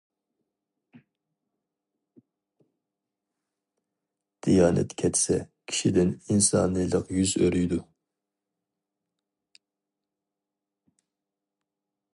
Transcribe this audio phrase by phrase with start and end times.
[4.47, 5.37] دىيانەت كەتسە،
[5.73, 7.81] كىشىدىن ئىنسانىيلىق يۈز ئۆرۈيدۇ.